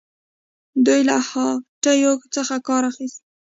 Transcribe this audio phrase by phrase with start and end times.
[0.85, 3.21] دوی له هاتیو څخه کار اخیست